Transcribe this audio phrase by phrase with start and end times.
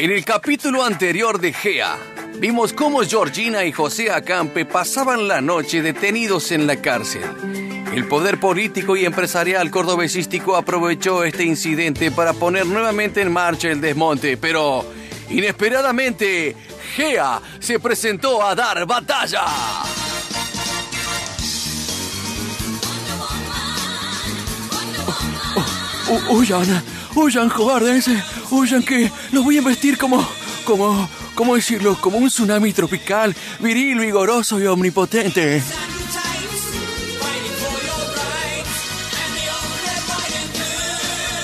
[0.00, 1.98] En el capítulo anterior de Gea,
[2.38, 7.20] vimos cómo Georgina y José Acampe pasaban la noche detenidos en la cárcel.
[7.94, 13.82] El poder político y empresarial cordobesístico aprovechó este incidente para poner nuevamente en marcha el
[13.82, 14.86] desmonte, pero
[15.28, 16.56] inesperadamente
[16.96, 19.44] Gea se presentó a dar batalla.
[26.30, 26.82] Huyan,
[27.14, 28.08] huyan, cobardes,
[28.50, 30.26] huyan que los voy a vestir como,
[30.64, 31.96] como, ¿cómo decirlo?
[32.00, 35.62] Como un tsunami tropical, viril, vigoroso y omnipotente.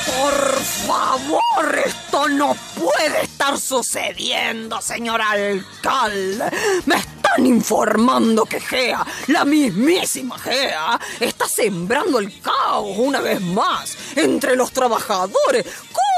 [0.06, 6.44] Por favor, esto no puede estar sucediendo, señor alcalde.
[6.87, 6.97] Me
[7.37, 14.56] están informando que Gea, la mismísima Gea, está sembrando el caos una vez más entre
[14.56, 15.67] los trabajadores.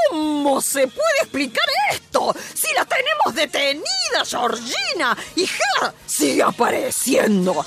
[0.09, 2.33] ¿Cómo se puede explicar esto?
[2.53, 7.65] Si la tenemos detenida, Georgina, y Gea sigue apareciendo.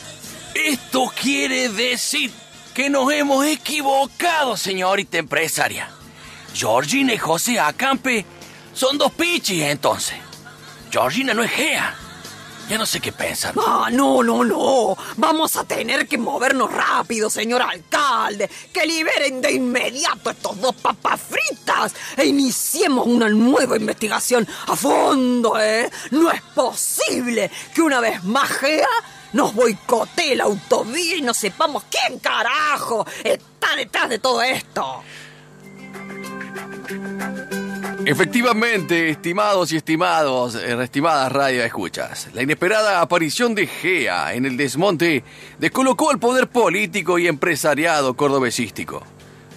[0.55, 2.33] Esto quiere decir
[2.73, 5.91] que nos hemos equivocado, señorita empresaria.
[6.55, 8.25] Georgina y José Acampe
[8.73, 10.17] son dos pichis entonces.
[10.91, 11.99] Georgina no es Gea.
[12.69, 13.55] Ya no sé qué pensar.
[13.59, 14.97] Ah, no, no, no.
[15.17, 18.49] Vamos a tener que movernos rápido, señor alcalde.
[18.73, 25.59] Que liberen de inmediato estos dos papas fritas e iniciemos una nueva investigación a fondo,
[25.61, 25.91] ¿eh?
[26.13, 28.87] No es posible que una vez más Gea
[29.33, 35.03] nos boicotee la autovía y no sepamos quién carajo está detrás de todo esto.
[38.05, 44.57] Efectivamente, estimados y estimados, eh, estimadas radio escuchas, la inesperada aparición de Gea en el
[44.57, 45.23] desmonte
[45.59, 49.03] descolocó al poder político y empresariado cordobesístico.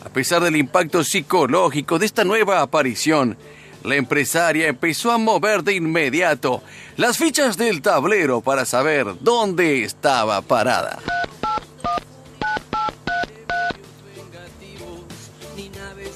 [0.05, 3.35] A pesar del impacto psicológico de esta nueva aparición,
[3.83, 6.61] la empresaria empezó a mover de inmediato
[6.97, 10.99] las fichas del tablero para saber dónde estaba parada.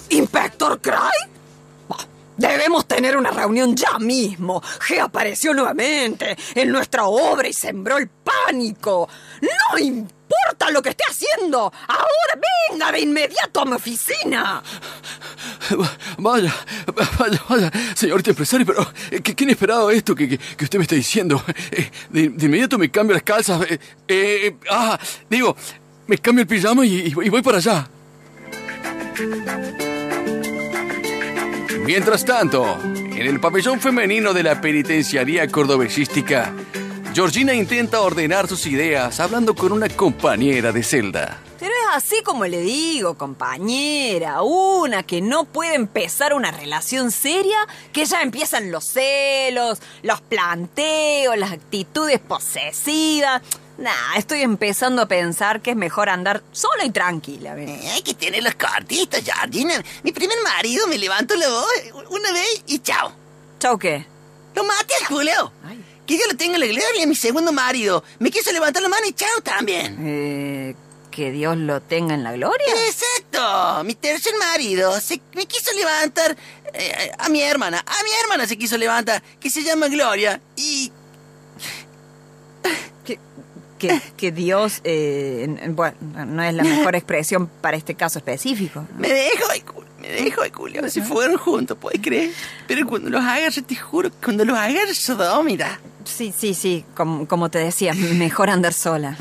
[0.09, 1.38] ¿Inspector Cry?
[2.39, 4.61] Debemos tener una reunión ya mismo.
[4.61, 9.09] G apareció nuevamente en nuestra obra y sembró el pánico.
[9.41, 11.59] No importa lo que esté haciendo.
[11.87, 12.39] Ahora
[12.71, 14.63] venga de inmediato a mi oficina.
[16.17, 16.53] Vaya,
[17.17, 18.87] vaya, vaya, señorita empresario, pero
[19.21, 21.43] ¿qué, qué inesperado esto que, que- usted me está diciendo?
[21.71, 23.61] Eh, de, inmediato me cambio las calzas.
[23.69, 24.97] eh, eh, ah,
[25.29, 25.55] digo,
[26.07, 27.87] me cambio el pijama y- y voy para allá.
[31.89, 36.53] Mientras tanto, en el pabellón femenino de la penitenciaría cordobesística,
[37.13, 41.39] Georgina intenta ordenar sus ideas hablando con una compañera de celda.
[41.59, 47.57] Pero es así como le digo, compañera, una que no puede empezar una relación seria,
[47.91, 53.41] que ya empiezan los celos, los planteos, las actitudes posesivas.
[53.77, 57.57] Nah, estoy empezando a pensar que es mejor andar sola y tranquila.
[57.57, 59.73] Eh, Hay que tener las cartitas, Georgina.
[60.03, 61.65] Mi primer marido me levantó la voz
[62.09, 63.11] una vez y chao.
[63.59, 64.05] ¿Chau qué?
[64.55, 65.51] Lo maté al Julio.
[66.09, 68.03] Que Dios lo tenga en la gloria, mi segundo marido.
[68.17, 69.95] Me quiso levantar la mano y chao también.
[70.03, 70.75] Eh,
[71.11, 72.65] que Dios lo tenga en la gloria.
[72.87, 73.83] Exacto.
[73.83, 76.35] Mi tercer marido se, me quiso levantar
[76.73, 77.85] eh, a mi hermana.
[77.85, 80.41] A mi hermana se quiso levantar, que se llama Gloria.
[80.55, 80.91] Y
[83.05, 83.19] Que,
[83.77, 88.79] que, que Dios, eh, bueno, no es la mejor expresión para este caso específico.
[88.79, 88.99] ¿no?
[88.99, 89.87] me dejó el culo.
[89.99, 90.89] Me dejó el culo.
[90.89, 92.31] Se fueron juntos, ¿puedes creer?
[92.67, 94.93] Pero cuando los agarre, te juro, cuando los agarre,
[95.43, 95.79] mira.
[96.03, 99.17] Sí, sí, sí, como, como te decía, mejor andar sola.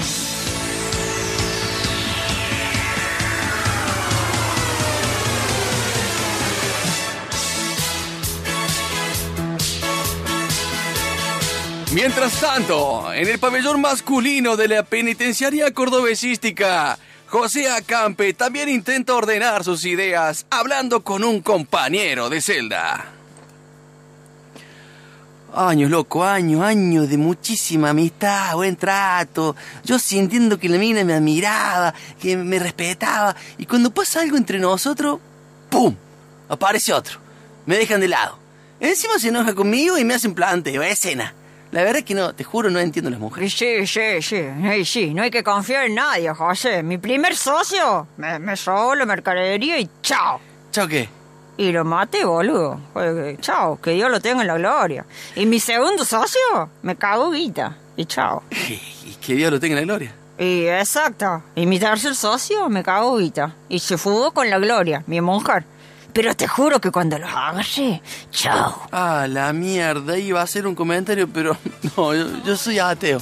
[11.92, 19.64] Mientras tanto, en el pabellón masculino de la penitenciaría cordobesística, José Acampe también intenta ordenar
[19.64, 23.17] sus ideas hablando con un compañero de celda.
[25.54, 29.56] Años, loco, años, años de muchísima amistad, buen trato.
[29.82, 33.34] Yo sintiendo que la mina me admiraba, que me respetaba.
[33.56, 35.18] Y cuando pasa algo entre nosotros,
[35.70, 35.94] ¡pum!
[36.48, 37.18] Aparece otro.
[37.64, 38.38] Me dejan de lado.
[38.78, 41.34] Encima se enoja conmigo y me hacen planteo, escena.
[41.70, 43.52] La verdad es que no, te juro, no entiendo las mujeres.
[43.52, 46.82] Sí, sí, sí, sí, sí, no hay que confiar en nadie, José.
[46.82, 50.40] Mi primer socio me, me robó la mercadería y chao.
[50.70, 51.17] ¿Chao qué?
[51.58, 52.80] Y lo maté, boludo.
[53.40, 55.04] Chao, que Dios lo tenga en la gloria.
[55.34, 57.76] Y mi segundo socio me cagó guita.
[57.96, 58.44] Y chao.
[59.08, 60.14] Y que Dios lo tenga en la gloria.
[60.38, 61.42] Y exacto.
[61.56, 63.56] Y mi tercer socio me cagó guita.
[63.68, 65.64] Y se fugó con la gloria, mi mujer.
[66.12, 68.86] Pero te juro que cuando los agarré, chao.
[68.92, 71.56] Ah, la mierda, iba a hacer un comentario, pero
[71.96, 73.20] no, yo, yo soy ateo.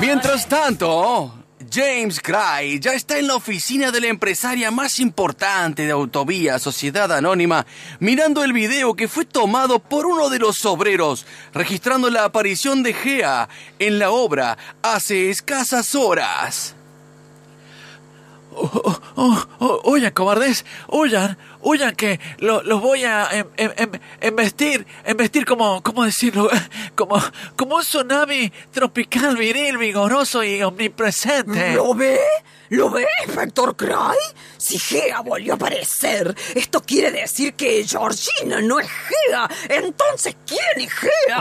[0.00, 1.32] Mientras tanto,
[1.70, 7.12] James Cray ya está en la oficina de la empresaria más importante de Autovía Sociedad
[7.12, 7.66] Anónima,
[8.00, 12.94] mirando el video que fue tomado por uno de los obreros, registrando la aparición de
[12.94, 13.48] Gea
[13.78, 16.74] en la obra hace escasas horas.
[18.60, 24.00] Oh, oh, oh, oigan, cobardes, oigan, oigan que lo- los voy a em- em- em-
[24.20, 26.48] embestir, embestir como, ¿cómo decirlo?
[26.96, 27.22] Como,
[27.54, 31.74] como un tsunami tropical, viril, vigoroso y omnipresente.
[31.74, 32.18] ¿Lo ve?
[32.70, 34.18] ¿Lo ve, inspector Cray?
[34.56, 39.48] Si Gea volvió a aparecer, esto quiere decir que Georgina no es Gea.
[39.68, 41.38] Entonces, ¿quién es Gea?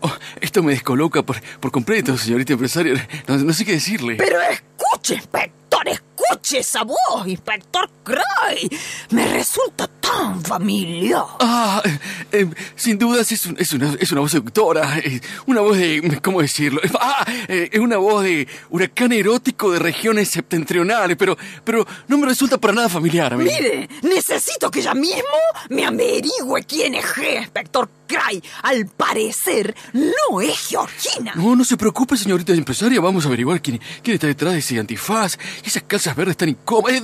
[0.00, 3.08] Oh, esto me descoloca por, por completo, señorita empresaria.
[3.28, 4.16] No, no sé qué decirle.
[4.16, 5.54] Pero escuche, inspector,
[5.86, 8.68] escuche esa voz, inspector Cray.
[9.10, 11.24] Me resulta tan familiar.
[11.40, 11.98] Ah, eh,
[12.32, 12.46] eh,
[12.76, 16.40] sin dudas es, un- es, una, es una voz seductora, eh, una voz de, ¿cómo
[16.40, 16.80] decirlo?
[17.00, 22.26] Ah, eh, es una voz de huracán erótico de regiones septentrionales, pero, pero no me
[22.26, 23.44] resulta para nada familiar a mí.
[23.44, 25.22] Mire, necesito que ella mismo
[25.70, 28.42] me averigüe quién es Gea, inspector Cray.
[28.62, 31.32] Al parecer, no es Georgina.
[31.36, 34.78] No, no se preocupe, señorita empresaria, vamos a averiguar quién, quién está detrás de ese
[34.78, 37.00] antifaz esas calzas verdes tan incómodas.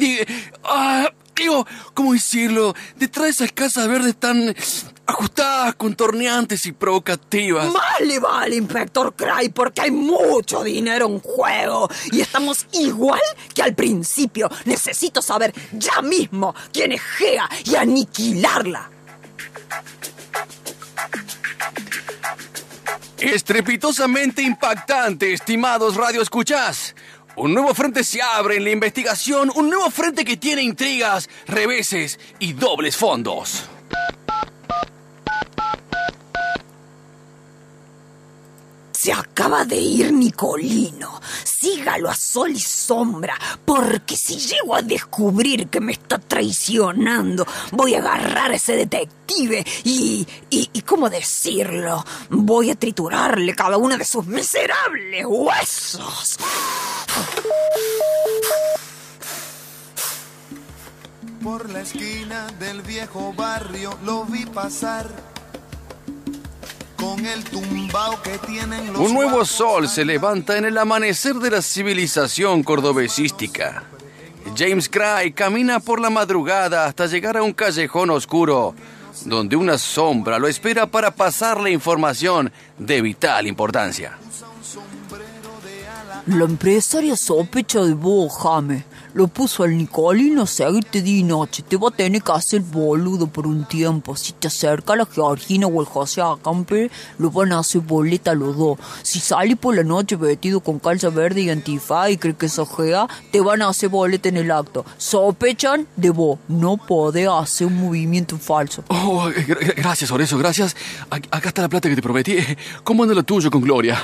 [0.65, 1.09] Ah,
[1.43, 2.75] digo, ¿cómo decirlo?
[2.97, 4.55] Detrás de esas calzas verdes tan
[5.07, 7.73] ajustadas, contorneantes y provocativas.
[7.73, 11.89] Más le vale, inspector Cray, porque hay mucho dinero en juego.
[12.13, 13.21] Y estamos igual
[13.55, 14.51] que al principio.
[14.65, 18.91] Necesito saber ya mismo quién es Gea y aniquilarla.
[23.19, 26.95] Estrepitosamente impactante, estimados radioescuchas.
[27.37, 32.21] Un nuevo frente se abre en la investigación, un nuevo frente que tiene intrigas, reveses
[32.39, 33.65] y dobles fondos.
[38.93, 41.21] Se acaba de ir Nicolino.
[41.43, 47.95] Sígalo a sol y sombra, porque si llego a descubrir que me está traicionando, voy
[47.95, 52.05] a agarrar a ese detective y, y, y ¿cómo decirlo?
[52.31, 56.39] Voy a triturarle cada uno de sus miserables huesos.
[61.55, 65.09] Por la esquina del viejo barrio lo vi pasar
[66.97, 71.53] con el tumbao que tienen los Un nuevo sol se levanta en el amanecer de
[71.53, 73.85] la civilización cordobesística.
[74.57, 78.75] James Cray camina por la madrugada hasta llegar a un callejón oscuro,
[79.25, 84.19] donde una sombra lo espera para pasarle información de vital importancia.
[86.27, 88.33] La empresaria sospecha de vos.
[89.15, 91.63] Lo puso al Nicolino a seguirte día y noche.
[91.63, 94.17] Te va a tener que hacer boludo por un tiempo.
[94.17, 98.57] Si te acerca la Georgina o el José Acampe, lo van a hacer boleta los
[98.57, 98.77] dos.
[99.03, 102.69] Si sales por la noche vestido con calza verde y antifaz y crees que sos
[102.77, 104.85] gea, te van a hacer boleta en el acto.
[104.99, 106.41] Sospechan de vos.
[106.49, 108.83] No podés hacer un movimiento falso.
[108.89, 110.75] Oh, eh, gra- gracias, Oreso, gracias.
[111.11, 112.37] Ac- Acá está la plata que te prometí.
[112.83, 113.97] ¿Cómo anda lo tuyo con Gloria?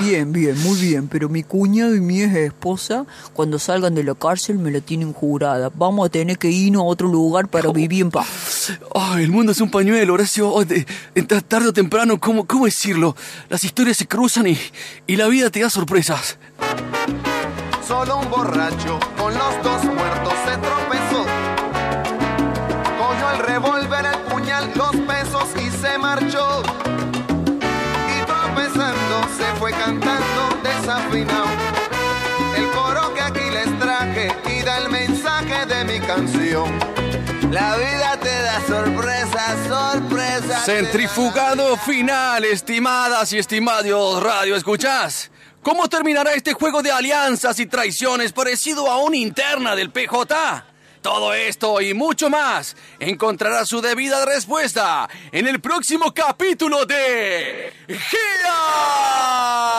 [0.00, 4.14] Bien, bien, muy bien, pero mi cuñado y mi ex esposa, cuando salgan de la
[4.14, 5.70] cárcel, me la tienen jurada.
[5.74, 8.72] Vamos a tener que irnos a otro lugar para vivir en paz.
[8.92, 10.48] Oh, el mundo es un pañuelo, Horacio.
[10.50, 10.86] Oh, de-
[11.48, 13.16] tarde o temprano, ¿cómo, ¿cómo decirlo?
[13.48, 14.58] Las historias se cruzan y,
[15.06, 16.38] y la vida te da sorpresas.
[17.86, 21.07] Solo un borracho con los dos muertos se tropezó.
[36.08, 36.66] Canción.
[37.50, 40.64] La vida te da sorpresas, sorpresas.
[40.64, 45.30] Centrifugado final, estimadas y estimados radio, ¿escuchás?
[45.62, 50.64] ¿Cómo terminará este juego de alianzas y traiciones parecido a una interna del PJ?
[51.02, 59.77] Todo esto y mucho más encontrará su debida respuesta en el próximo capítulo de GEA.